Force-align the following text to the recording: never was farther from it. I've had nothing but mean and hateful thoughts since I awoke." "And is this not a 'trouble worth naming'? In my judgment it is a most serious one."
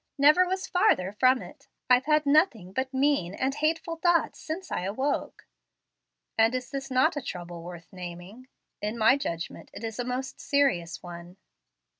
never 0.17 0.47
was 0.47 0.65
farther 0.65 1.11
from 1.11 1.43
it. 1.43 1.67
I've 1.87 2.05
had 2.05 2.25
nothing 2.25 2.73
but 2.73 2.91
mean 2.91 3.35
and 3.35 3.53
hateful 3.53 3.97
thoughts 3.97 4.39
since 4.39 4.71
I 4.71 4.81
awoke." 4.81 5.45
"And 6.39 6.55
is 6.55 6.71
this 6.71 6.89
not 6.89 7.15
a 7.17 7.21
'trouble 7.21 7.61
worth 7.61 7.93
naming'? 7.93 8.47
In 8.81 8.97
my 8.97 9.15
judgment 9.15 9.69
it 9.75 9.83
is 9.83 9.99
a 9.99 10.03
most 10.03 10.39
serious 10.41 11.03
one." 11.03 11.37